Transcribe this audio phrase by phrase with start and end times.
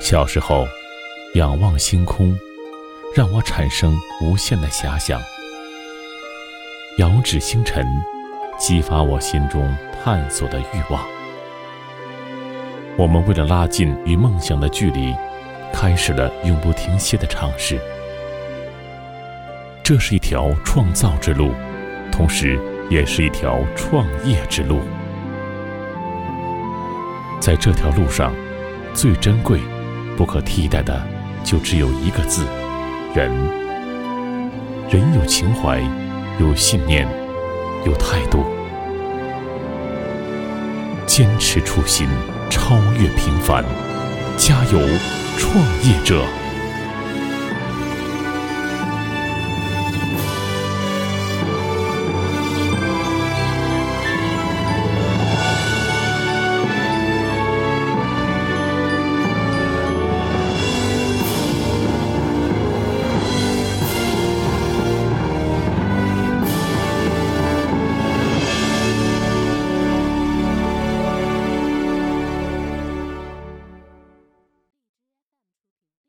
[0.00, 0.66] 小时候，
[1.34, 2.38] 仰望星空，
[3.14, 5.18] 让我产生无限的遐想；
[6.98, 7.86] 遥指星辰，
[8.58, 11.02] 激发我心中探索的欲望。
[12.96, 15.14] 我们为了拉近与梦想的距离，
[15.72, 17.80] 开始了永不停歇的尝试。
[19.82, 21.52] 这是一条创造之路，
[22.12, 24.80] 同时也是一条创业之路。
[27.40, 28.32] 在这条路上，
[28.94, 29.60] 最珍贵、
[30.16, 31.02] 不可替代的，
[31.42, 32.44] 就只有一个字：
[33.14, 33.30] 人。
[34.90, 35.80] 人有情怀，
[36.38, 37.08] 有信念，
[37.84, 38.44] 有态度，
[41.06, 42.06] 坚持初心。
[42.50, 43.64] 超越平凡，
[44.36, 44.78] 加油，
[45.36, 46.22] 创业者！